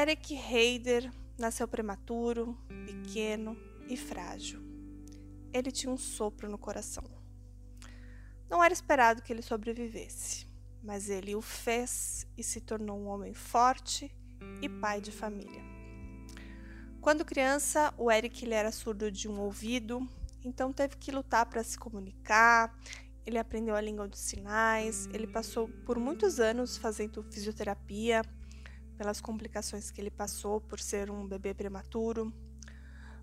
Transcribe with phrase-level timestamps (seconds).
[0.00, 3.54] Eric Heider nasceu prematuro, pequeno
[3.86, 4.58] e frágil.
[5.52, 7.04] Ele tinha um sopro no coração.
[8.48, 10.46] Não era esperado que ele sobrevivesse,
[10.82, 14.10] mas ele o fez e se tornou um homem forte
[14.62, 15.60] e pai de família.
[17.02, 20.08] Quando criança, o Eric ele era surdo de um ouvido,
[20.42, 22.74] então teve que lutar para se comunicar.
[23.26, 28.22] Ele aprendeu a língua dos sinais, ele passou por muitos anos fazendo fisioterapia
[29.02, 32.32] pelas complicações que ele passou por ser um bebê prematuro.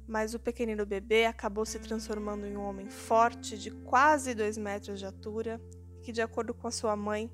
[0.05, 4.99] Mas o pequenino bebê acabou se transformando em um homem forte de quase dois metros
[4.99, 5.61] de altura,
[6.03, 7.31] que, de acordo com a sua mãe,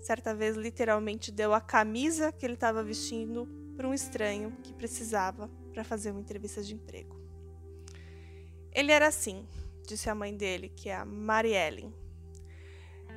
[0.00, 5.50] certa vez literalmente deu a camisa que ele estava vestindo para um estranho que precisava
[5.72, 7.20] para fazer uma entrevista de emprego.
[8.70, 9.44] Ele era assim,
[9.84, 11.92] disse a mãe dele, que é a Mariellen.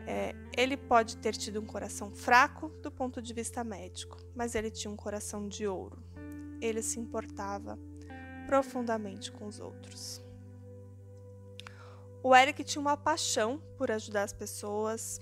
[0.06, 4.70] É, ele pode ter tido um coração fraco do ponto de vista médico, mas ele
[4.70, 5.98] tinha um coração de ouro.
[6.62, 7.80] Ele se importava
[8.46, 10.22] profundamente com os outros.
[12.22, 15.20] O Eric tinha uma paixão por ajudar as pessoas,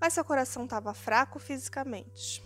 [0.00, 2.42] mas seu coração estava fraco fisicamente.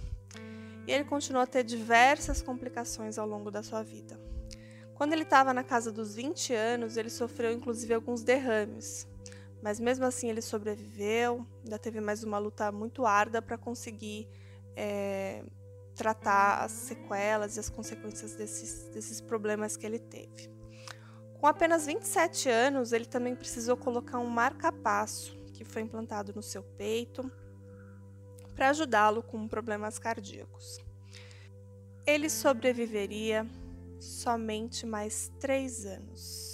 [0.86, 4.18] E ele continuou a ter diversas complicações ao longo da sua vida.
[4.94, 9.06] Quando ele estava na casa dos 20 anos, ele sofreu inclusive alguns derrames,
[9.62, 14.28] mas mesmo assim ele sobreviveu, ainda teve mais uma luta muito árdua para conseguir
[14.76, 15.44] é,
[15.94, 20.50] tratar as sequelas e as consequências desses, desses problemas que ele teve.
[21.38, 26.62] Com apenas 27 anos, ele também precisou colocar um marca-passo que foi implantado no seu
[26.62, 27.30] peito
[28.54, 30.78] para ajudá-lo com problemas cardíacos.
[32.06, 33.46] Ele sobreviveria
[33.98, 36.49] somente mais três anos.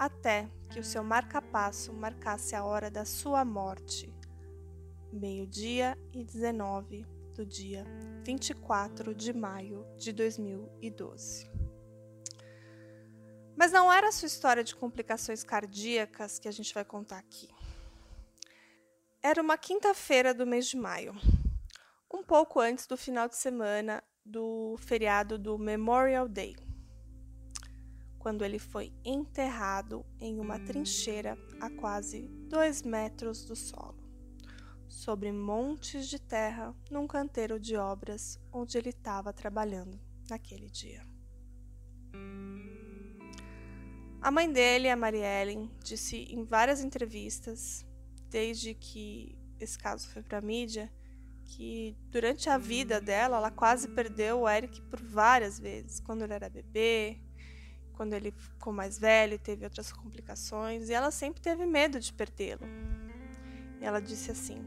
[0.00, 4.10] Até que o seu marca-passo marcasse a hora da sua morte,
[5.12, 7.84] meio-dia e 19 do dia
[8.24, 11.50] 24 de maio de 2012.
[13.54, 17.50] Mas não era a sua história de complicações cardíacas que a gente vai contar aqui.
[19.22, 21.14] Era uma quinta-feira do mês de maio,
[22.10, 26.56] um pouco antes do final de semana do feriado do Memorial Day,
[28.20, 33.98] quando ele foi enterrado em uma trincheira a quase dois metros do solo
[34.86, 39.98] sobre montes de terra num canteiro de obras onde ele estava trabalhando
[40.28, 41.02] naquele dia.
[44.20, 47.86] A mãe dele, a Mariellen, disse em várias entrevistas,
[48.28, 50.92] desde que esse caso foi para a mídia,
[51.46, 56.34] que durante a vida dela ela quase perdeu o Eric por várias vezes, quando ele
[56.34, 57.18] era bebê,
[58.00, 62.62] quando ele ficou mais velho teve outras complicações, e ela sempre teve medo de perdê-lo.
[63.78, 64.64] Ela disse assim: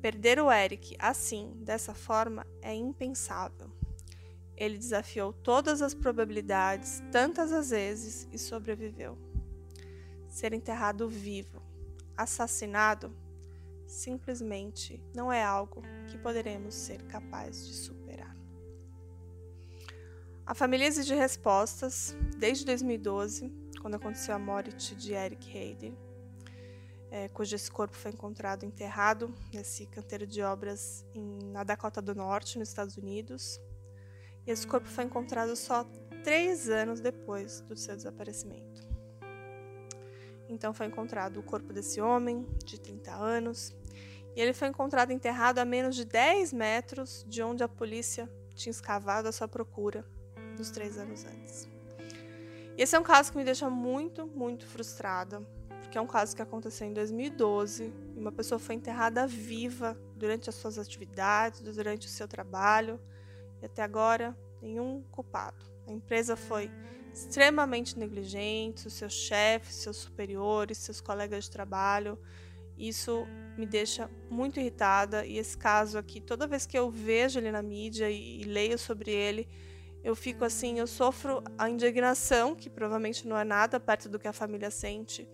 [0.00, 3.72] Perder o Eric assim, dessa forma, é impensável.
[4.56, 9.18] Ele desafiou todas as probabilidades tantas as vezes e sobreviveu.
[10.28, 11.60] Ser enterrado vivo,
[12.16, 13.12] assassinado,
[13.84, 17.99] simplesmente não é algo que poderemos ser capazes de superar.
[20.50, 25.96] A família exige respostas desde 2012, quando aconteceu a morte de Eric Hayden
[27.08, 32.16] é, cujo esse corpo foi encontrado enterrado nesse canteiro de obras em, na Dakota do
[32.16, 33.60] Norte, nos Estados Unidos.
[34.44, 35.84] E esse corpo foi encontrado só
[36.24, 38.82] três anos depois do seu desaparecimento.
[40.48, 43.72] Então foi encontrado o corpo desse homem, de 30 anos,
[44.34, 48.72] e ele foi encontrado enterrado a menos de 10 metros de onde a polícia tinha
[48.72, 50.04] escavado a sua procura
[50.60, 51.68] nos três anos antes.
[52.76, 55.42] Esse é um caso que me deixa muito, muito frustrada,
[55.90, 57.92] que é um caso que aconteceu em 2012.
[58.14, 63.00] E uma pessoa foi enterrada viva durante as suas atividades, durante o seu trabalho,
[63.60, 65.64] e até agora nenhum culpado.
[65.86, 66.70] A empresa foi
[67.12, 72.18] extremamente negligente, os seus chefes, seus superiores, seus colegas de trabalho.
[72.78, 73.26] Isso
[73.58, 77.62] me deixa muito irritada e esse caso aqui, toda vez que eu vejo ele na
[77.62, 79.48] mídia e, e leio sobre ele,
[80.02, 84.28] eu fico assim, eu sofro a indignação, que provavelmente não é nada perto do que
[84.28, 85.28] a família sente,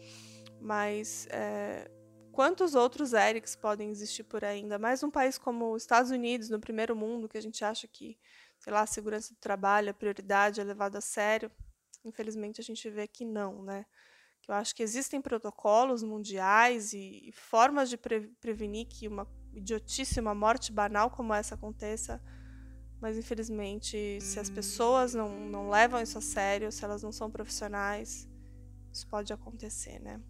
[0.61, 1.91] mas é,
[2.33, 4.59] quantos outros Erics podem existir por aí?
[4.59, 7.87] Ainda mais um país como os Estados Unidos, no primeiro mundo, que a gente acha
[7.87, 8.19] que,
[8.59, 11.51] sei lá, a segurança do trabalho, a prioridade é levada a sério.
[12.05, 13.87] Infelizmente, a gente vê que não, né?
[14.43, 19.27] Que eu acho que existem protocolos mundiais e, e formas de pre prevenir que uma
[19.55, 22.23] idiotice, uma morte banal como essa aconteça,
[23.01, 27.31] mas infelizmente, se as pessoas não, não levam isso a sério, se elas não são
[27.31, 28.29] profissionais,
[28.93, 30.21] isso pode acontecer, né?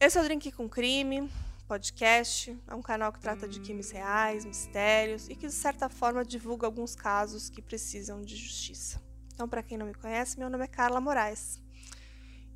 [0.00, 1.28] Esse é o Drink com Crime.
[1.66, 6.24] podcast, é um canal que trata de crimes reais, mistérios e que de certa forma
[6.24, 9.02] divulga alguns casos que precisam de justiça.
[9.34, 11.60] Então, para quem não me conhece, meu nome é Carla Moraes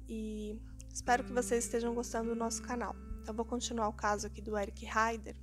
[0.09, 0.59] e
[0.93, 2.95] espero que vocês estejam gostando do nosso canal.
[3.21, 5.37] Então, vou continuar o caso aqui do Eric Heider.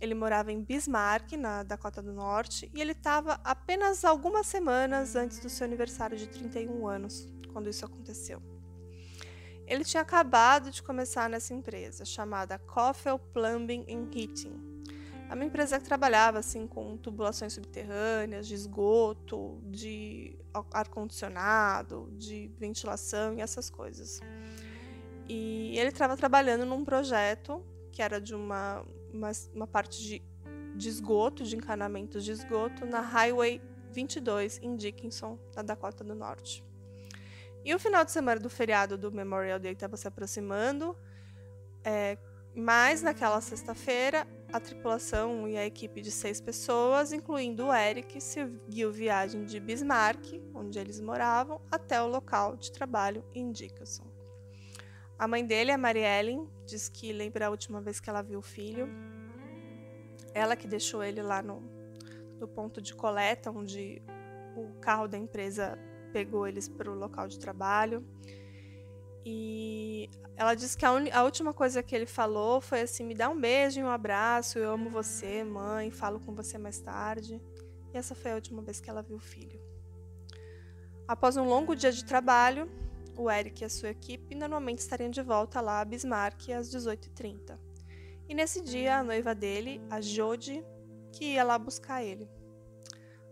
[0.00, 5.38] Ele morava em Bismarck, na Dakota do Norte, e ele estava apenas algumas semanas antes
[5.38, 8.42] do seu aniversário de 31 anos, quando isso aconteceu.
[9.66, 14.76] Ele tinha acabado de começar nessa empresa, chamada Coffel Plumbing and Heating,
[15.28, 20.38] é uma empresa que trabalhava assim com tubulações subterrâneas, de esgoto, de
[20.72, 24.20] ar-condicionado, de ventilação e essas coisas.
[25.28, 30.22] E ele estava trabalhando num projeto que era de uma, uma, uma parte de,
[30.74, 33.60] de esgoto, de encanamentos de esgoto, na Highway
[33.92, 36.64] 22, em Dickinson, na Dakota do Norte.
[37.64, 40.96] E o final de semana do feriado do Memorial Day estava se aproximando,
[41.82, 42.16] é,
[42.54, 48.92] mas naquela sexta-feira a tripulação e a equipe de seis pessoas, incluindo o Eric, seguiu
[48.92, 54.06] viagem de Bismarck, onde eles moravam, até o local de trabalho em Dickinson.
[55.18, 58.38] A mãe dele, a Mary Ellen, diz que lembra a última vez que ela viu
[58.38, 58.86] o filho.
[60.36, 61.62] Ela que deixou ele lá no,
[62.38, 64.02] no ponto de coleta, onde
[64.54, 65.78] o carro da empresa
[66.12, 68.06] pegou eles para o local de trabalho.
[69.24, 73.30] E ela disse que a, a, última coisa que ele falou foi assim: me dá
[73.30, 77.40] um beijo e um abraço, eu amo você, mãe, falo com você mais tarde.
[77.94, 79.58] E essa foi a última vez que ela viu o filho.
[81.08, 82.70] Após um longo dia de trabalho,
[83.16, 87.65] o Eric e a sua equipe normalmente estariam de volta lá a Bismarck às 18h30.
[88.28, 90.64] E nesse dia, a noiva dele, a Jodie,
[91.12, 92.28] que ia lá buscar ele.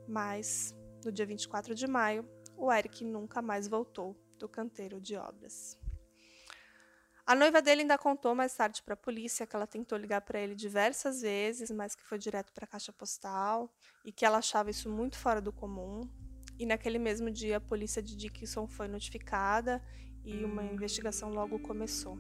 [0.07, 0.75] Mas,
[1.05, 5.77] no dia 24 de maio, o Eric nunca mais voltou do canteiro de obras.
[7.27, 10.39] A noiva dele ainda contou mais tarde para a polícia que ela tentou ligar para
[10.39, 13.75] ele diversas vezes, mas que foi direto para a caixa postal
[14.05, 16.03] e que ela achava isso muito fora do comum.
[16.59, 19.83] E naquele mesmo dia a polícia de Dickinson foi notificada
[20.23, 22.19] e uma investigação logo começou.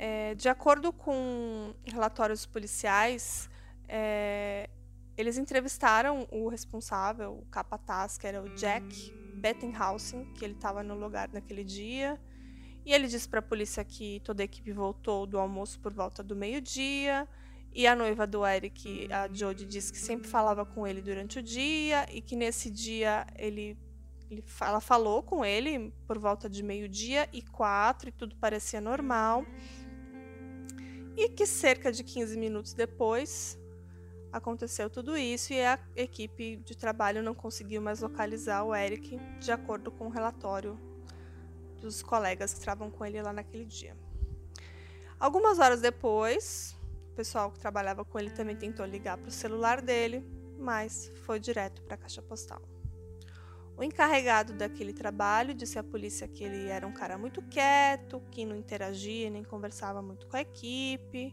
[0.00, 3.50] É, de acordo com relatórios policiais,
[3.88, 4.70] é,
[5.16, 10.94] eles entrevistaram o responsável, o capataz, que era o Jack Bettenhausen, que ele estava no
[10.94, 12.18] lugar naquele dia
[12.88, 16.22] e ele disse para a polícia que toda a equipe voltou do almoço por volta
[16.22, 17.28] do meio-dia.
[17.70, 21.42] E a noiva do Eric, a Jodie, disse que sempre falava com ele durante o
[21.42, 23.76] dia e que nesse dia ele,
[24.30, 29.44] ele ela falou com ele por volta de meio-dia e quatro e tudo parecia normal.
[31.18, 33.58] E que cerca de 15 minutos depois
[34.32, 39.50] aconteceu tudo isso e a equipe de trabalho não conseguiu mais localizar o Eric, de
[39.50, 40.78] acordo com o relatório
[41.80, 43.96] dos colegas que estavam com ele lá naquele dia.
[45.18, 46.76] Algumas horas depois,
[47.10, 50.24] o pessoal que trabalhava com ele também tentou ligar para o celular dele,
[50.56, 52.62] mas foi direto para a caixa postal.
[53.78, 58.44] O encarregado daquele trabalho disse à polícia que ele era um cara muito quieto, que
[58.44, 61.32] não interagia nem conversava muito com a equipe.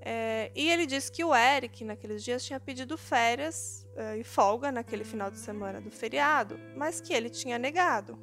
[0.00, 4.70] É, e ele disse que o Eric, naqueles dias, tinha pedido férias é, e folga
[4.70, 8.16] naquele final de semana do feriado, mas que ele tinha negado.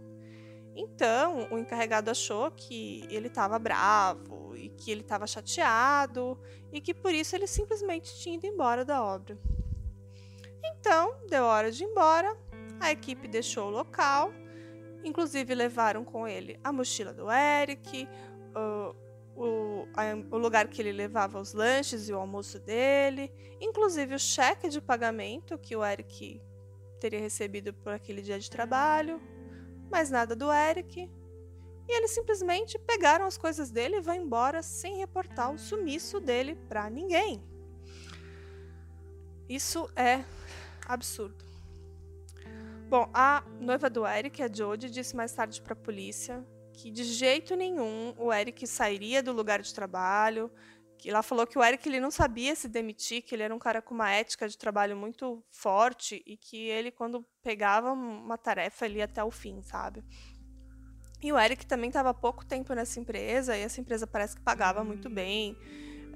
[0.74, 6.40] Então, o encarregado achou que ele estava bravo e que ele estava chateado
[6.72, 9.38] e que por isso ele simplesmente tinha ido embora da obra.
[10.64, 12.38] Então, deu hora de ir embora,
[12.82, 14.34] a equipe deixou o local,
[15.04, 18.08] inclusive levaram com ele a mochila do Eric,
[18.56, 18.96] o,
[19.36, 24.20] o, a, o lugar que ele levava os lanches e o almoço dele, inclusive o
[24.20, 26.42] cheque de pagamento que o Eric
[27.00, 29.22] teria recebido por aquele dia de trabalho,
[29.90, 31.10] mais nada do Eric.
[31.88, 36.56] E eles simplesmente pegaram as coisas dele e vão embora sem reportar o sumiço dele
[36.70, 37.44] para ninguém.
[39.50, 40.24] Isso é
[40.88, 41.51] absurdo.
[42.92, 47.06] Bom, a noiva do Eric, a Jodie, disse mais tarde para a polícia que de
[47.06, 50.52] jeito nenhum o Eric sairia do lugar de trabalho,
[50.98, 53.60] que ela falou que o Eric ele não sabia se demitir, que ele era um
[53.60, 58.86] cara com uma ética de trabalho muito forte e que ele quando pegava uma tarefa
[58.86, 60.04] ele ia até o fim, sabe?
[61.24, 64.42] E o Eric também estava há pouco tempo nessa empresa e essa empresa parece que
[64.42, 65.56] pagava muito bem.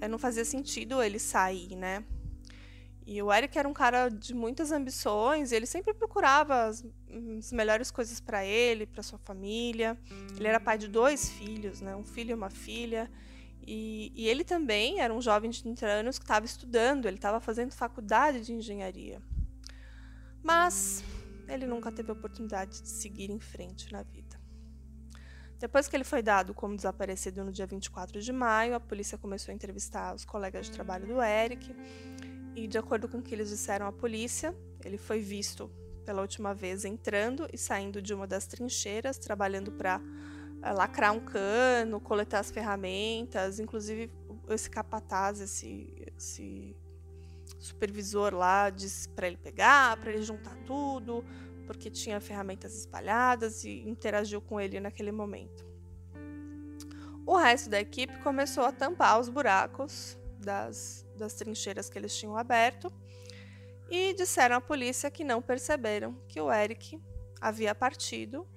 [0.01, 2.03] É, não fazia sentido ele sair, né?
[3.05, 6.83] E o Eric era um cara de muitas ambições, ele sempre procurava as,
[7.37, 9.95] as melhores coisas para ele, para sua família.
[10.35, 11.95] Ele era pai de dois filhos, né?
[11.95, 13.11] Um filho e uma filha.
[13.61, 17.39] E, e ele também era um jovem de 30 anos que estava estudando, ele estava
[17.39, 19.21] fazendo faculdade de engenharia.
[20.41, 21.03] Mas
[21.47, 24.39] ele nunca teve a oportunidade de seguir em frente na vida.
[25.59, 29.51] Depois que ele foi dado como desaparecido no dia 24 de maio, a polícia começou
[29.51, 31.73] a entrevistar os colegas de trabalho do Eric.
[32.55, 35.69] E, de acordo com o que eles disseram à polícia, ele foi visto
[36.05, 39.99] pela última vez entrando e saindo de uma das trincheiras, trabalhando para
[40.61, 44.09] eh, lacrar um cano, coletar as ferramentas, inclusive
[44.49, 46.75] esse capataz, esse, esse
[47.59, 51.25] supervisor lá disse para ele pegar, para ele juntar tudo,
[51.65, 55.65] porque tinha ferramentas espalhadas e interagiu com ele naquele momento.
[57.25, 62.37] O resto da equipe começou a tampar os buracos das, das trincheiras que eles tinham
[62.37, 62.93] aberto
[63.89, 67.01] e disseram à polícia que não perceberam que o Eric
[67.41, 68.47] havia partido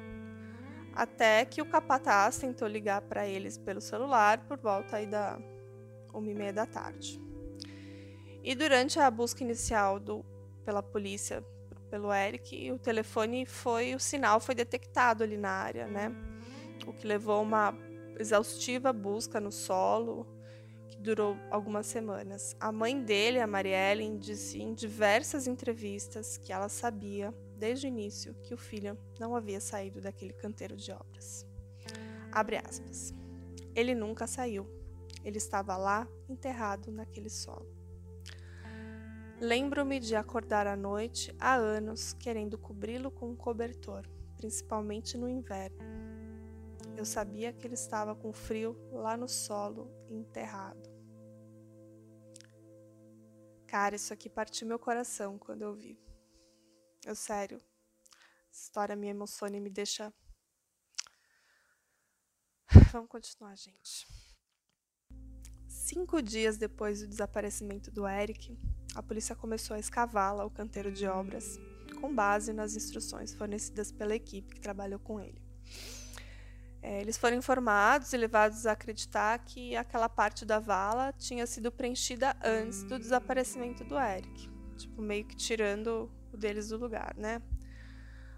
[0.95, 5.39] até que o capataz tentou ligar para eles pelo celular por volta aí da
[6.13, 7.21] uma e meia da tarde.
[8.43, 10.25] E durante a busca inicial do,
[10.65, 11.45] pela polícia
[11.91, 16.13] pelo Eric, o telefone foi o sinal foi detectado ali na área, né?
[16.87, 17.75] O que levou a uma
[18.19, 20.27] exaustiva busca no solo
[20.99, 22.57] durou algumas semanas.
[22.59, 28.35] A mãe dele, a Marielle, disse em diversas entrevistas que ela sabia desde o início
[28.43, 31.47] que o filho não havia saído daquele canteiro de obras.
[32.33, 33.15] Abre aspas.
[33.75, 34.67] Ele nunca saiu.
[35.25, 37.67] Ele estava lá, enterrado naquele solo.
[39.41, 44.03] Lembro-me de acordar à noite há anos querendo cobri-lo com um cobertor,
[44.37, 45.79] principalmente no inverno.
[46.99, 50.83] Eu sabia que ele estava com frio lá no solo, enterrado.
[53.69, 55.97] Cara, isso aqui partiu meu coração quando eu vi.
[57.07, 57.63] Eu, sério,
[58.51, 60.13] essa história me emociona e me deixa.
[62.91, 64.05] Vamos continuar, gente.
[65.69, 68.59] Cinco dias depois do desaparecimento do Eric,
[68.97, 71.61] a polícia começou a escavar lá o canteiro de obras,
[72.01, 75.48] com base nas instruções fornecidas pela equipe que trabalhou com ele.
[76.81, 81.73] É, eles foram informados e levados a acreditar que aquela parte da vala tinha sido
[81.73, 87.43] preenchida antes do desaparecimento do Eric, tipo meio que tirando o deles do lugar, né?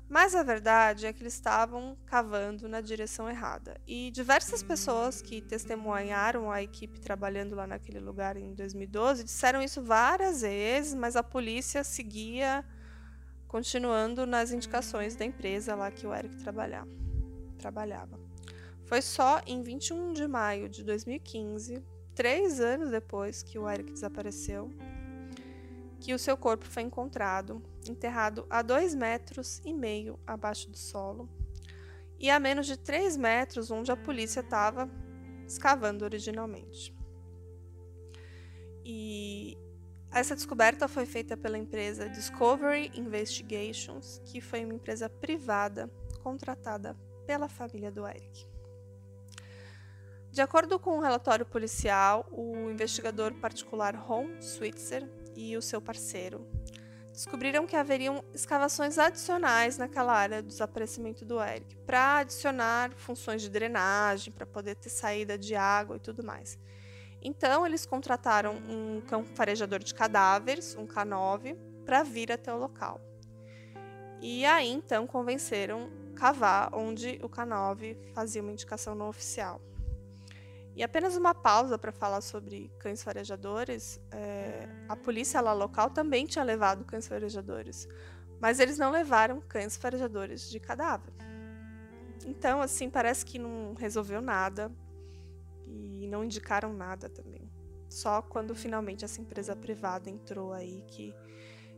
[0.08, 3.80] Mas a verdade é que eles estavam cavando na direção errada.
[3.86, 9.80] E diversas pessoas que testemunharam a equipe trabalhando lá naquele lugar em 2012 disseram isso
[9.80, 12.64] várias vezes, mas a polícia seguia
[13.46, 18.29] continuando nas indicações da empresa lá que o Eric trabalhava.
[18.90, 21.80] Foi só em 21 de maio de 2015,
[22.12, 24.68] três anos depois que o Eric desapareceu,
[26.00, 31.30] que o seu corpo foi encontrado, enterrado a dois metros e meio abaixo do solo
[32.18, 34.90] e a menos de três metros onde a polícia estava
[35.46, 36.92] escavando originalmente.
[38.84, 39.56] E
[40.10, 45.88] essa descoberta foi feita pela empresa Discovery Investigations, que foi uma empresa privada
[46.24, 48.49] contratada pela família do Eric.
[50.32, 56.46] De acordo com um relatório policial, o investigador particular Ron Switzer e o seu parceiro
[57.12, 63.50] descobriram que haveriam escavações adicionais naquela área do desaparecimento do Eric para adicionar funções de
[63.50, 66.56] drenagem, para poder ter saída de água e tudo mais.
[67.20, 73.00] Então, eles contrataram um cão farejador de cadáveres, um K9, para vir até o local.
[74.22, 79.60] E aí, então, convenceram cavar onde o K9 fazia uma indicação não oficial.
[80.74, 84.00] E apenas uma pausa para falar sobre cães farejadores.
[84.10, 87.88] É, a polícia lá local também tinha levado cães farejadores,
[88.40, 91.12] mas eles não levaram cães farejadores de cadáver.
[92.26, 94.70] Então, assim, parece que não resolveu nada
[95.66, 97.50] e não indicaram nada também.
[97.88, 101.14] Só quando finalmente essa empresa privada entrou aí que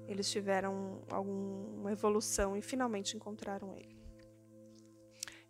[0.07, 4.02] eles tiveram alguma evolução e finalmente encontraram ele.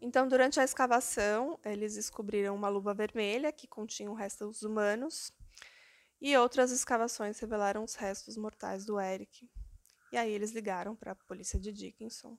[0.05, 5.33] Então, durante a escavação, eles descobriram uma luva vermelha que continha restos humanos,
[6.21, 9.49] e outras escavações revelaram os restos mortais do Eric.
[10.13, 12.37] E aí eles ligaram para a polícia de Dickinson.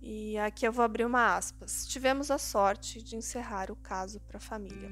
[0.00, 1.86] E aqui eu vou abrir uma aspas.
[1.86, 4.88] Tivemos a sorte de encerrar o caso para a família,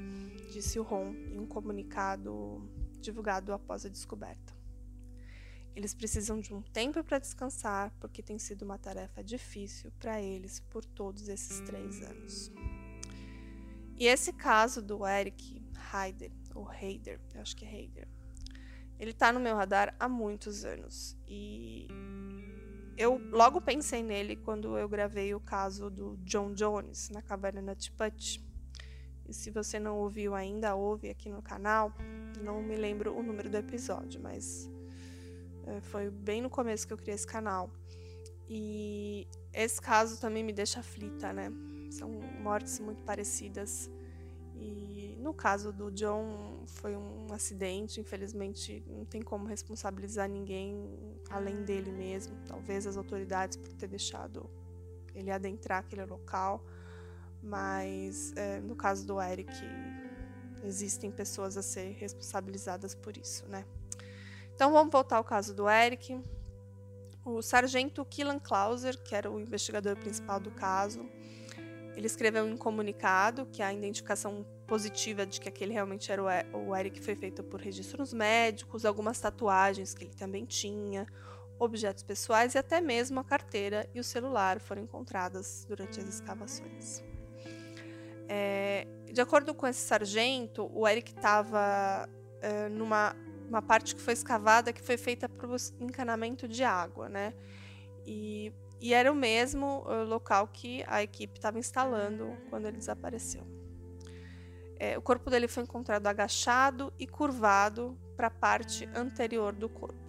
[0.51, 2.71] disse o Ron em um comunicado
[3.01, 4.62] divulgado após a descoberta.
[5.75, 10.59] Eles precisam de um tempo para descansar, porque tem sido uma tarefa difícil para eles
[10.59, 12.51] por todos esses três anos.
[13.97, 15.61] E esse caso do Eric
[15.93, 18.07] Heider, ou Heider, eu acho que é Heider,
[18.99, 21.17] ele está no meu radar há muitos anos.
[21.27, 21.87] E
[22.97, 28.43] eu logo pensei nele quando eu gravei o caso do John Jones na caverna Nutput.
[29.27, 31.93] E se você não ouviu ainda, ouve aqui no canal.
[32.41, 34.69] Não me lembro o número do episódio, mas
[35.81, 37.69] foi bem no começo que eu criei esse canal.
[38.49, 41.51] E esse caso também me deixa aflita, né?
[41.91, 43.89] São mortes muito parecidas.
[44.55, 50.89] E no caso do John, foi um acidente, infelizmente não tem como responsabilizar ninguém
[51.29, 52.35] além dele mesmo.
[52.45, 54.49] Talvez as autoridades por ter deixado
[55.15, 56.63] ele adentrar aquele local,
[57.41, 59.53] mas é, no caso do Eric,
[60.63, 63.65] existem pessoas a ser responsabilizadas por isso, né?
[64.63, 66.17] Então vamos voltar ao caso do Eric.
[67.25, 71.05] O sargento Killan Clauser, que era o investigador principal do caso,
[71.97, 77.01] ele escreveu um comunicado que a identificação positiva de que aquele realmente era o Eric
[77.01, 81.05] foi feita por registros médicos, algumas tatuagens que ele também tinha,
[81.59, 87.03] objetos pessoais e até mesmo a carteira e o celular foram encontradas durante as escavações.
[88.29, 92.07] É, de acordo com esse sargento, o Eric estava
[92.41, 93.13] é, numa
[93.53, 97.33] uma parte que foi escavada que foi feita para o encanamento de água, né?
[98.05, 103.45] E, e era o mesmo uh, local que a equipe estava instalando quando ele desapareceu.
[104.77, 110.01] É, o corpo dele foi encontrado agachado e curvado para a parte anterior do corpo.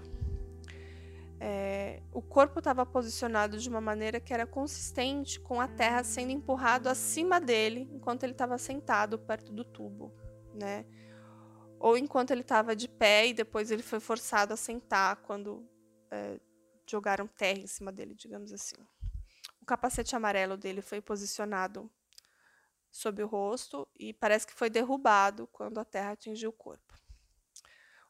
[1.39, 6.33] É, o corpo estava posicionado de uma maneira que era consistente com a terra sendo
[6.33, 10.11] empurrado acima dele enquanto ele estava sentado perto do tubo,
[10.55, 10.87] né?
[11.85, 15.69] Ou enquanto ele estava de pé e depois ele foi forçado a sentar quando
[16.11, 16.41] é,
[16.91, 18.77] jogaram terra em cima dele, digamos assim.
[19.61, 21.91] O capacete amarelo dele foi posicionado
[22.91, 26.95] sob o rosto e parece que foi derrubado quando a terra atingiu o corpo.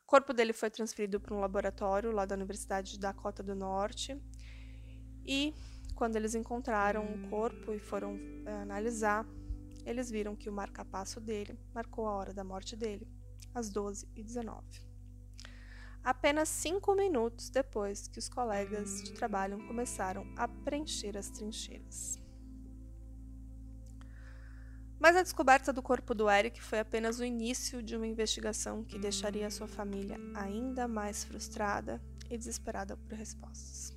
[0.05, 4.17] O corpo dele foi transferido para um laboratório lá da Universidade de Dakota do Norte.
[5.27, 5.53] E
[5.97, 8.17] quando eles encontraram o corpo e foram
[8.47, 9.27] é, analisar,
[9.85, 13.09] eles viram que o marca-passo dele marcou a hora da morte dele,
[13.55, 14.63] às 12h19.
[16.03, 22.21] Apenas cinco minutos depois que os colegas de trabalho começaram a preencher as trincheiras.
[24.99, 28.99] Mas a descoberta do corpo do Eric foi apenas o início de uma investigação que
[28.99, 33.95] deixaria sua família ainda mais frustrada e desesperada por respostas.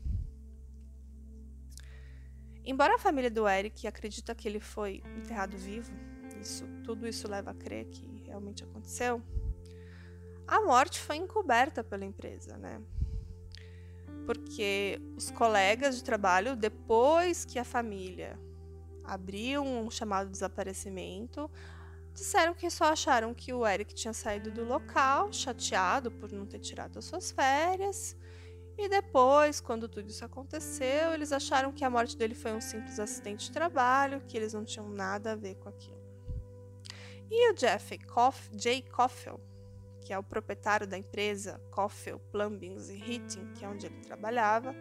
[2.66, 5.92] Embora a família do Eric acredita que ele foi enterrado vivo,
[6.42, 9.22] isso, tudo isso leva a crer que realmente aconteceu,
[10.48, 12.82] a morte foi encoberta pela empresa, né?
[14.26, 18.40] Porque os colegas de trabalho, depois que a família
[19.04, 21.50] abriu um chamado desaparecimento,
[22.14, 26.60] disseram que só acharam que o Eric tinha saído do local, chateado por não ter
[26.60, 28.16] tirado as suas férias.
[28.78, 33.00] E depois, quando tudo isso aconteceu, eles acharam que a morte dele foi um simples
[33.00, 35.98] acidente de trabalho, que eles não tinham nada a ver com aquilo.
[37.30, 39.40] E o Jeff Koff, Jay Coffel,
[40.08, 44.74] que é o proprietário da empresa Coffel Plumbing e Heating, que é onde ele trabalhava,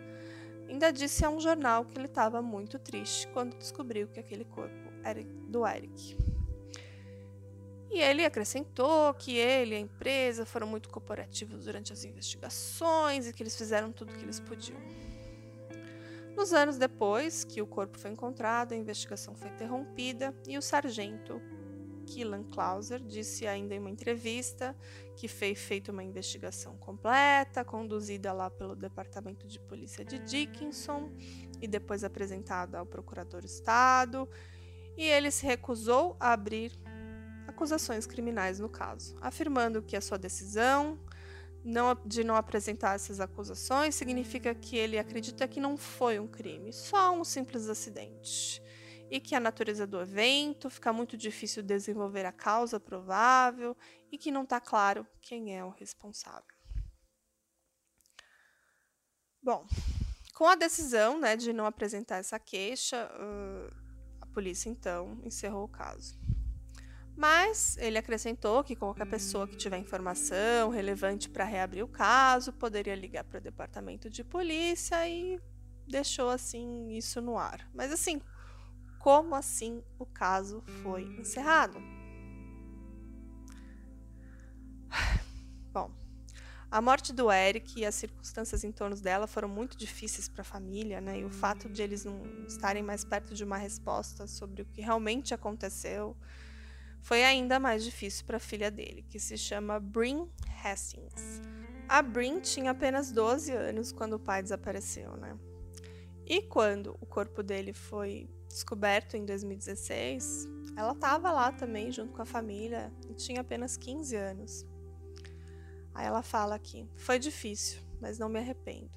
[0.68, 4.90] Ainda disse a um jornal que ele estava muito triste quando descobriu que aquele corpo
[5.04, 6.16] era do Eric.
[7.88, 13.32] E ele acrescentou que ele e a empresa foram muito cooperativos durante as investigações e
[13.32, 14.80] que eles fizeram tudo o que eles podiam.
[16.36, 21.40] Nos anos depois que o corpo foi encontrado, a investigação foi interrompida e o sargento
[22.06, 24.74] Killan Clauser disse ainda em uma entrevista
[25.16, 31.12] que fez feito uma investigação completa, conduzida lá pelo Departamento de Polícia de Dickinson
[31.60, 34.28] e depois apresentada ao Procurador-Estado,
[34.96, 36.72] e ele se recusou a abrir
[37.46, 40.98] acusações criminais no caso, afirmando que a sua decisão
[41.64, 46.72] não, de não apresentar essas acusações significa que ele acredita que não foi um crime,
[46.72, 48.62] só um simples acidente
[49.10, 53.76] e que a natureza do evento fica muito difícil desenvolver a causa provável
[54.10, 56.56] e que não está claro quem é o responsável.
[59.42, 59.66] Bom,
[60.34, 63.74] com a decisão né, de não apresentar essa queixa, uh,
[64.20, 66.18] a polícia então encerrou o caso.
[67.16, 72.94] Mas ele acrescentou que qualquer pessoa que tiver informação relevante para reabrir o caso poderia
[72.94, 75.40] ligar para o departamento de polícia e
[75.88, 77.70] deixou assim isso no ar.
[77.72, 78.20] Mas assim,
[79.06, 81.78] como assim o caso foi encerrado.
[85.72, 85.92] Bom,
[86.68, 90.44] a morte do Eric e as circunstâncias em torno dela foram muito difíceis para a
[90.44, 91.20] família, né?
[91.20, 94.80] E o fato de eles não estarem mais perto de uma resposta sobre o que
[94.80, 96.16] realmente aconteceu
[97.00, 100.26] foi ainda mais difícil para a filha dele, que se chama Bryn
[100.64, 101.40] Hastings.
[101.88, 105.38] A Bryn tinha apenas 12 anos quando o pai desapareceu, né?
[106.26, 112.22] E quando o corpo dele foi descoberto em 2016, ela estava lá também junto com
[112.22, 114.66] a família e tinha apenas 15 anos.
[115.94, 118.90] Aí ela fala aqui: Foi difícil, mas não me arrependo.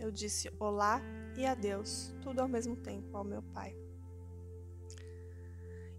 [0.00, 1.00] Eu disse olá
[1.36, 3.76] e adeus, tudo ao mesmo tempo, ao meu pai.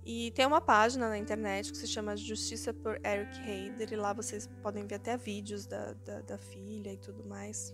[0.05, 4.11] E tem uma página na internet que se chama Justiça por Eric Hayder, e lá
[4.11, 7.73] vocês podem ver até vídeos da, da, da filha e tudo mais.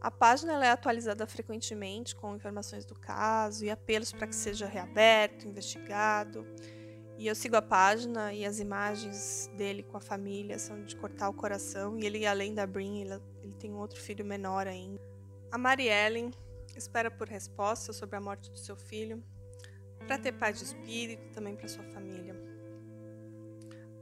[0.00, 5.48] A página é atualizada frequentemente com informações do caso e apelos para que seja reaberto,
[5.48, 6.46] investigado.
[7.18, 11.30] E eu sigo a página e as imagens dele com a família são de cortar
[11.30, 11.98] o coração.
[11.98, 15.00] E ele, além da Brin, ele, ele tem um outro filho menor ainda.
[15.50, 16.30] A Mariellen
[16.76, 19.24] espera por resposta sobre a morte do seu filho
[20.06, 22.36] para ter paz de espírito também para sua família.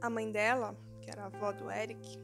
[0.01, 2.19] A mãe dela, que era a avó do Eric,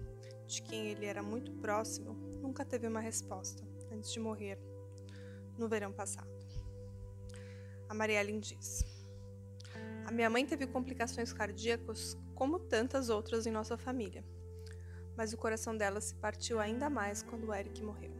[0.45, 4.57] de quem ele era muito próximo, nunca teve uma resposta antes de morrer
[5.57, 6.29] no verão passado.
[7.87, 8.83] A Marielle diz:
[10.05, 14.25] A minha mãe teve complicações cardíacas como tantas outras em nossa família,
[15.15, 18.11] mas o coração dela se partiu ainda mais quando o Eric morreu.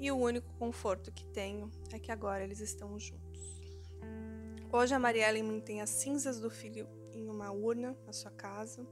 [0.00, 3.62] E o único conforto que tenho é que agora eles estão juntos.
[4.72, 8.84] Hoje a Marielle mantém as cinzas do filho em uma urna na sua casa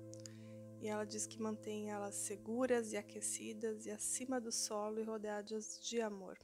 [0.83, 5.79] e ela diz que mantém elas seguras e aquecidas e acima do solo e rodeadas
[5.81, 6.37] de amor.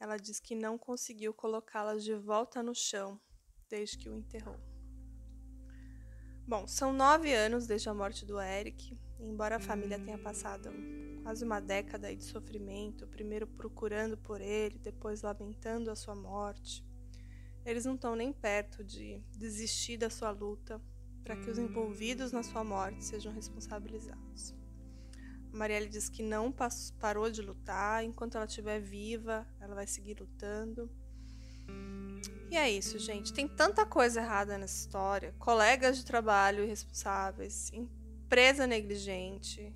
[0.00, 3.20] Ela diz que não conseguiu colocá-las de volta no chão
[3.68, 4.58] desde que o enterrou.
[6.48, 10.70] Bom, são nove anos desde a morte do Eric, embora a família tenha passado
[11.22, 16.82] quase uma década de sofrimento, primeiro procurando por ele, depois lamentando a sua morte,
[17.66, 20.80] eles não estão nem perto de desistir da sua luta
[21.22, 24.54] para que os envolvidos na sua morte sejam responsabilizados.
[25.52, 26.54] Marielle diz que não
[26.98, 30.90] parou de lutar, enquanto ela estiver viva, ela vai seguir lutando.
[32.50, 33.32] E é isso, gente.
[33.32, 35.34] Tem tanta coisa errada nessa história.
[35.38, 39.74] Colegas de trabalho irresponsáveis, empresa negligente.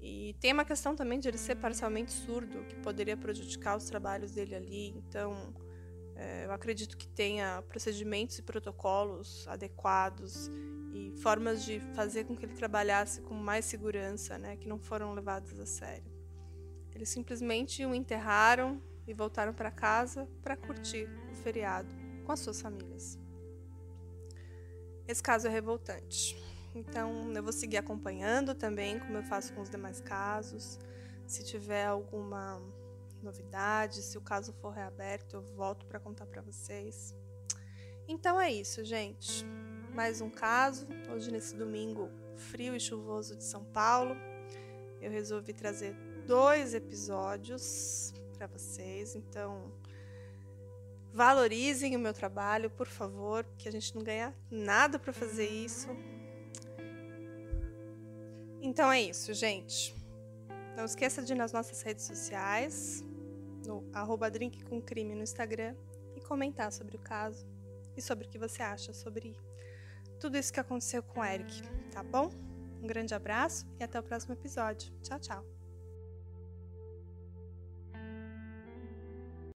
[0.00, 4.32] E tem uma questão também de ele ser parcialmente surdo, que poderia prejudicar os trabalhos
[4.32, 4.88] dele ali.
[4.88, 5.54] Então,
[6.44, 10.50] eu acredito que tenha procedimentos e protocolos adequados
[10.92, 15.12] e formas de fazer com que ele trabalhasse com mais segurança, né, que não foram
[15.12, 16.12] levadas a sério.
[16.94, 21.92] Eles simplesmente o enterraram e voltaram para casa para curtir o feriado
[22.24, 23.18] com as suas famílias.
[25.06, 26.36] Esse caso é revoltante.
[26.74, 30.78] Então, eu vou seguir acompanhando também, como eu faço com os demais casos.
[31.26, 32.60] Se tiver alguma
[33.24, 37.14] novidade, se o caso for reaberto, eu volto para contar para vocês.
[38.06, 39.44] Então é isso, gente.
[39.92, 44.16] Mais um caso, hoje nesse domingo frio e chuvoso de São Paulo.
[45.00, 45.94] Eu resolvi trazer
[46.26, 49.72] dois episódios para vocês, então
[51.12, 55.88] valorizem o meu trabalho, por favor, que a gente não ganha nada para fazer isso.
[58.60, 59.94] Então é isso, gente.
[60.76, 63.04] Não esqueça de ir nas nossas redes sociais,
[63.66, 65.74] no arroba Drink com Crime no Instagram
[66.16, 67.46] e comentar sobre o caso
[67.96, 69.36] e sobre o que você acha sobre
[70.20, 72.30] tudo isso que aconteceu com o Eric, tá bom?
[72.82, 74.92] Um grande abraço e até o próximo episódio.
[75.02, 75.44] Tchau, tchau.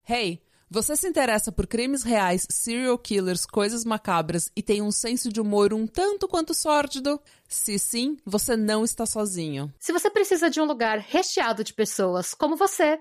[0.08, 5.32] Hey, você se interessa por crimes reais, serial killers, coisas macabras e tem um senso
[5.32, 7.20] de humor um tanto quanto sórdido?
[7.48, 9.72] Se sim, você não está sozinho.
[9.78, 13.00] Se você precisa de um lugar recheado de pessoas como você,